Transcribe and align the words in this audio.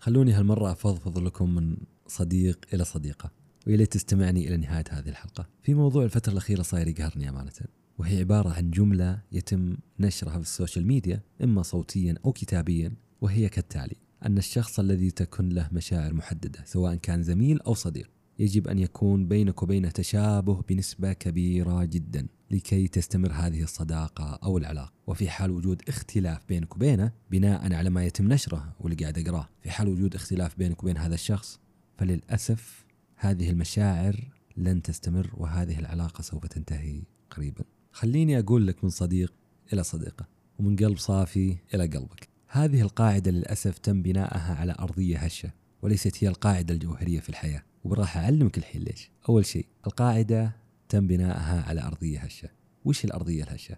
خلوني 0.00 0.32
هالمرة 0.32 0.72
أفضفض 0.72 1.18
لكم 1.18 1.54
من 1.54 1.76
صديق 2.06 2.58
إلى 2.74 2.84
صديقه 2.84 3.30
واللي 3.66 3.86
تستمعني 3.86 4.48
إلى 4.48 4.56
نهاية 4.56 4.84
هذه 4.90 5.08
الحلقة. 5.08 5.48
في 5.62 5.74
موضوع 5.74 6.04
الفترة 6.04 6.32
الأخيرة 6.32 6.62
صاير 6.62 6.88
يقهرني 6.88 7.28
أمانة 7.28 7.52
وهي 7.98 8.18
عبارة 8.18 8.48
عن 8.48 8.70
جملة 8.70 9.22
يتم 9.32 9.76
نشرها 9.98 10.32
في 10.32 10.40
ال 10.40 10.47
social 10.47 10.86
media 10.86 11.22
إما 11.44 11.62
صوتيا 11.62 12.14
أو 12.24 12.32
كتابيا 12.32 12.92
وهي 13.20 13.48
كالتالي 13.48 13.96
أن 14.26 14.38
الشخص 14.38 14.78
الذي 14.78 15.10
تكن 15.10 15.48
له 15.48 15.68
مشاعر 15.72 16.14
محددة 16.14 16.64
سواء 16.64 16.94
كان 16.94 17.22
زميل 17.22 17.60
أو 17.60 17.74
صديق. 17.74 18.10
يجب 18.40 18.68
أن 18.68 18.78
يكون 18.78 19.28
بينك 19.28 19.62
وبينه 19.62 19.90
تشابه 19.90 20.62
بنسبة 20.68 21.12
كبيرة 21.12 21.84
جدا 21.84 22.26
لكي 22.50 22.88
تستمر 22.88 23.32
هذه 23.32 23.62
الصداقة 23.62 24.38
أو 24.42 24.58
العلاقة. 24.58 24.92
وفي 25.06 25.30
حال 25.30 25.50
وجود 25.50 25.82
اختلاف 25.88 26.46
بينك 26.48 26.76
وبينه 26.76 27.12
بناء 27.30 27.72
على 27.74 27.90
ما 27.90 28.04
يتم 28.04 28.32
نشره 28.32 28.74
واللي 28.80 28.96
قاعد 28.96 29.18
أقراه 29.18 29.48
في 29.62 29.70
حال 29.70 29.88
وجود 29.88 30.14
اختلاف 30.14 30.58
بينك 30.58 30.82
وبين 30.82 30.96
هذا 30.96 31.14
الشخص 31.14 31.60
فللأسف 31.98 32.84
هذه 33.16 33.50
المشاعر 33.50 34.30
لن 34.56 34.82
تستمر 34.82 35.30
وهذه 35.34 35.78
العلاقة 35.78 36.22
سوف 36.22 36.46
تنتهي 36.46 37.02
قريبا. 37.30 37.64
خليني 37.92 38.38
أقول 38.38 38.66
لك 38.66 38.84
من 38.84 38.90
صديق 38.90 39.32
إلى 39.72 39.82
صديقة 39.82 40.26
ومن 40.58 40.76
قلب 40.76 40.98
صافي 40.98 41.56
إلى 41.74 41.86
قلبك. 41.86 42.28
هذه 42.48 42.80
القاعدة 42.80 43.30
للأسف 43.30 43.78
تم 43.78 44.02
بناءها 44.02 44.54
على 44.54 44.76
أرضية 44.78 45.18
هشة. 45.18 45.50
وليست 45.82 46.24
هي 46.24 46.28
القاعدة 46.28 46.74
الجوهرية 46.74 47.20
في 47.20 47.28
الحياة. 47.28 47.62
وراح 47.84 48.16
أعلمك 48.16 48.58
الحين 48.58 48.82
ليش. 48.82 49.10
أول 49.28 49.46
شيء 49.46 49.66
القاعدة 49.86 50.56
تم 50.88 51.06
بناءها 51.06 51.62
على 51.62 51.82
أرضية 51.82 52.18
هشة. 52.18 52.48
وش 52.84 53.04
الأرضية 53.04 53.44
الهشة؟ 53.44 53.76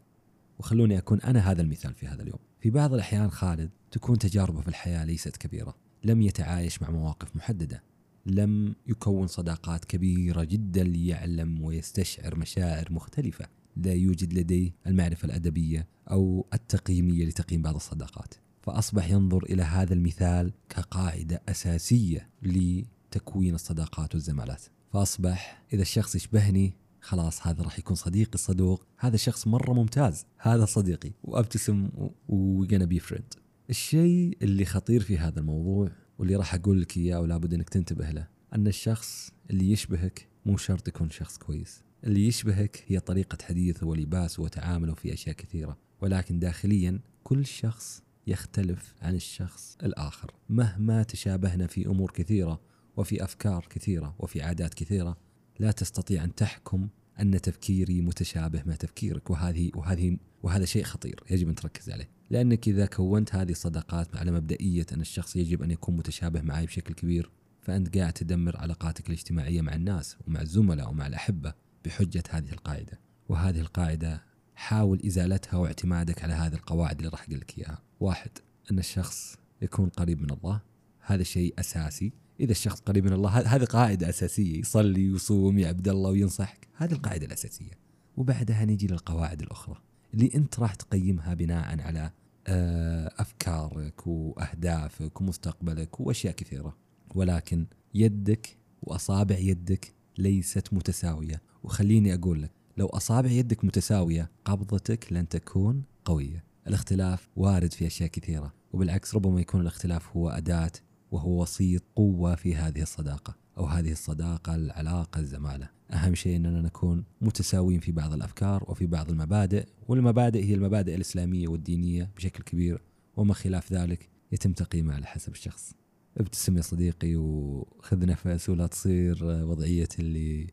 وخلوني 0.59 0.99
أكون 0.99 1.21
أنا 1.21 1.51
هذا 1.51 1.63
المثال 1.63 1.95
في 1.95 2.07
هذا 2.07 2.23
اليوم. 2.23 2.39
في 2.61 2.71
بعض 2.71 2.95
الأحيان 2.95 3.31
خالد 3.31 3.71
تكون 3.91 4.19
تجاربه 4.19 4.61
في 4.61 4.69
الحياة 4.69 5.05
ليست 5.05 5.37
كبيرة. 5.37 5.75
لم 6.05 6.23
يتعايش 6.23 6.83
مع 6.83 6.91
مواقف 6.91 7.37
محددة. 7.37 7.83
لم 8.27 8.75
يكون 8.87 9.27
صداقات 9.27 9.85
كبيرة 9.85 10.45
جدا 10.45 10.83
ليعلم 10.83 11.63
ويستشعر 11.63 12.37
مشاعر 12.37 12.93
مختلفة. 12.93 13.47
لا 13.77 13.93
يوجد 13.93 14.33
لديه 14.33 14.71
المعرفة 14.87 15.27
الأدبية 15.27 15.89
أو 16.11 16.47
التقييمية 16.55 17.25
لتقييم 17.25 17.63
بعض 17.63 17.75
الصداقات. 17.75 18.35
فأصبح 18.63 19.11
ينظر 19.11 19.43
إلى 19.43 19.63
هذا 19.63 19.95
المثال 19.95 20.53
كقاعدة 20.69 21.43
أساسية 21.49 22.29
لتكوين 22.43 23.55
الصداقات 23.55 24.15
والزمالات. 24.15 24.63
فأصبح 24.93 25.63
إذا 25.73 25.83
الشخص 25.83 26.15
يشبهني 26.15 26.75
خلاص 27.01 27.47
هذا 27.47 27.63
راح 27.63 27.79
يكون 27.79 27.97
صديقي 27.97 28.35
الصدوق 28.35 28.87
هذا 28.99 29.17
شخص 29.17 29.47
مرة 29.47 29.73
ممتاز. 29.73 30.27
هذا 30.39 30.65
صديقي. 30.65 31.13
وأبتسم 31.25 31.89
و 32.29 32.38
gonna 32.38 32.85
be 32.85 32.99
friend 32.99 33.35
الشيء 33.71 34.39
اللي 34.43 34.65
خطير 34.65 35.01
في 35.01 35.19
هذا 35.19 35.41
الموضوع 35.41 35.91
واللي 36.19 36.37
راح 36.37 36.55
أقول 36.55 36.81
لك 36.81 36.97
إياه 36.97 37.21
ولابد 37.21 37.55
أنك 37.55 37.69
تنتبه 37.69 38.11
له 38.11 38.29
أن 38.55 38.67
الشخص 38.67 39.31
اللي 39.51 39.73
يشبهك 39.73 40.29
مو 40.47 40.57
شرط 40.57 40.89
يكون 40.89 41.11
شخص 41.11 41.39
كويس. 41.39 41.83
اللي 42.05 42.27
يشبهك 42.27 42.85
هي 42.87 43.01
طريقة 43.01 43.39
حديثه 43.43 43.87
ولباسه 43.87 44.43
وتعامله 44.43 44.95
في 44.95 45.13
أشياء 45.13 45.37
كثيرة. 45.37 45.79
ولكن 46.01 46.39
داخليا 46.39 47.01
كل 47.25 47.47
شخص 47.47 48.03
يختلف 48.27 48.95
عن 49.03 49.15
الشخص 49.15 49.77
الآخر. 49.83 50.35
مهما 50.49 51.03
تشابهنا 51.03 51.67
في 51.67 51.87
أمور 51.87 52.11
كثيرة 52.11 52.61
وفي 52.97 53.25
أفكار 53.25 53.67
كثيرة 53.71 54.15
وفي 54.19 54.43
عادات 54.43 54.75
كثيرة 54.75 55.17
لا 55.59 55.71
تستطيع 55.71 56.25
أن 56.25 56.35
تحكم 56.35 56.89
أن 57.21 57.41
تفكيري 57.41 58.01
متشابه 58.01 58.63
مع 58.67 58.75
تفكيرك 58.75 59.31
وهذه 59.31 59.71
وهذه 59.75 60.19
وهذا 60.43 60.65
شيء 60.65 60.83
خطير 60.85 61.21
يجب 61.31 61.49
أن 61.49 61.55
تركز 61.55 61.91
عليه. 61.91 62.11
لأنك 62.31 62.69
إذا 62.69 62.87
كونت 62.87 63.35
هذه 63.35 63.51
الصداقات 63.51 64.17
على 64.17 64.31
مبدئية 64.31 64.87
أن 64.93 65.01
الشخص 65.01 65.37
يجب 65.37 65.63
أن 65.63 65.71
يكون 65.71 65.97
متشابه 65.97 66.41
معي 66.41 66.67
بشكل 66.67 66.95
كبير 66.95 67.31
فأنت 67.61 67.99
قاعد 67.99 68.13
تدمر 68.13 68.57
علاقاتك 68.57 69.07
الاجتماعية 69.07 69.61
مع 69.61 69.75
الناس 69.75 70.17
ومع 70.27 70.41
الزملاء 70.41 70.91
ومع 70.91 71.07
الأحبة 71.07 71.55
بحجة 71.85 72.23
هذه 72.31 72.53
القاعدة. 72.53 73.01
وهذه 73.29 73.61
القاعدة 73.61 74.23
حاول 74.55 75.01
إزالتها 75.07 75.57
واعتمادك 75.57 76.23
على 76.23 76.33
هذه 76.33 76.55
القواعد 76.55 76.97
اللي 76.97 77.09
راح 77.09 77.23
أقول 77.23 77.41
لك 77.41 77.59
إياها. 77.59 77.83
واحد 78.01 78.31
أن 78.71 78.79
الشخص 78.79 79.37
يكون 79.63 79.89
قريب 79.89 80.23
من 80.23 80.31
الله. 80.31 80.61
هذا 81.01 81.23
شيء 81.23 81.55
أساسي. 81.59 82.13
إذا 82.41 82.51
الشخص 82.51 82.81
قريب 82.81 83.05
من 83.05 83.13
الله 83.13 83.31
هذه 83.31 83.65
قاعدة 83.65 84.09
أساسية. 84.09 84.61
يصلي 84.61 85.13
ويصوم 85.13 85.59
يا 85.59 85.69
عبد 85.69 85.89
الله 85.89 86.11
وينصحك. 86.11 86.69
هذه 86.77 86.93
القاعدة 86.93 87.27
الأساسية. 87.27 87.71
وبعدها 88.17 88.65
نجي 88.65 88.87
للقواعد 88.87 89.43
الأخرى. 89.43 89.77
اللي 90.15 90.31
أنت 90.35 90.61
راح 90.61 90.75
تقيمها 90.75 91.35
بناء 91.35 91.81
على 91.81 92.11
آه، 92.47 93.13
أفكارك 93.19 94.07
وأهدافك 94.07 95.21
ومستقبلك 95.21 96.01
وأشياء 96.01 96.35
كثيرة. 96.35 96.77
ولكن 97.15 97.67
يدك 97.95 98.57
وأصابع 98.83 99.39
يدك 99.39 99.95
ليست 100.19 100.73
متساوية. 100.73 101.43
وخليني 101.63 102.15
أقول 102.15 102.43
لك 102.43 102.51
لو 102.77 102.87
أصابع 102.87 103.31
يدك 103.31 103.65
متساوية 103.65 104.31
قبضتك 104.45 105.13
لن 105.13 105.29
تكون 105.29 105.83
قوية. 106.05 106.45
الاختلاف 106.67 107.29
وارد 107.37 107.73
في 107.73 107.87
أشياء 107.87 108.09
كثيرة 108.09 108.53
وبالعكس 108.73 109.15
ربما 109.15 109.41
يكون 109.41 109.61
الاختلاف 109.61 110.17
هو 110.17 110.29
أداة 110.29 110.73
وهو 111.11 111.43
وسيط 111.43 111.83
قوة 111.97 112.35
في 112.35 112.55
هذه 112.55 112.83
الصداقة 112.83 113.37
أو 113.59 113.65
هذه 113.65 113.93
الصداقة 113.93 114.55
العلاقة 114.55 115.21
الزمالة. 115.21 115.69
أهم 115.91 116.15
شيء 116.15 116.37
أننا 116.37 116.63
نكون 116.63 117.05
متساويين 117.21 117.81
في 117.81 117.93
بعض 117.93 118.13
الأفكار 118.13 118.65
وفي 118.69 118.87
بعض 118.87 119.11
المبادئ 119.11 119.67
والمبادئ 119.89 120.45
هي 120.45 120.55
المبادئ 120.55 120.95
الإسلامية 120.95 121.49
والدينية 121.49 122.11
بشكل 122.17 122.43
كبير 122.43 122.83
وما 123.17 123.35
خلاف 123.35 123.73
ذلك 123.73 124.09
يتم 124.33 124.53
تقييمه 124.53 124.95
على 124.95 125.07
حسب 125.07 125.33
الشخص. 125.33 125.73
ابتسم 126.17 126.57
يا 126.57 126.63
صديقي 126.63 127.17
وخذ 127.17 128.07
نفس 128.07 128.49
ولا 128.49 128.67
تصير 128.67 129.25
وضعية 129.25 129.89
اللي 129.99 130.47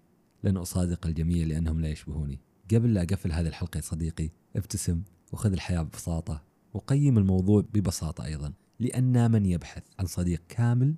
لن 0.44 0.58
أصادق 0.58 1.08
الجميع 1.08 1.48
لأنهم 1.48 1.82
لا 1.82 1.90
يشبهوني. 1.90 2.40
قبل 2.72 2.94
لا 2.94 3.02
أقفل 3.02 3.32
هذه 3.32 3.48
الحلقة 3.48 3.78
يا 3.78 3.82
صديقي 3.82 4.30
ابتسم 4.56 5.02
وخذ 5.32 5.52
الحياة 5.52 5.82
ببساطة. 5.82 6.44
وقيم 6.74 7.18
الموضوع 7.18 7.62
ببساطة 7.74 8.26
أيضا 8.26 8.54
لأن 8.80 9.32
من 9.32 9.46
يبحث 9.46 9.84
عن 10.00 10.06
صديق 10.06 10.42
كامل 10.50 10.96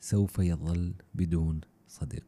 سوف 0.00 0.38
يظل 0.38 0.94
بدون 1.14 1.60
صديق. 1.88 2.20